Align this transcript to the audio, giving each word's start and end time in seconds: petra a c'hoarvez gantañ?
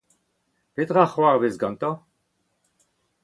petra 0.73 1.01
a 1.03 1.09
c'hoarvez 1.11 1.55
gantañ? 1.61 1.95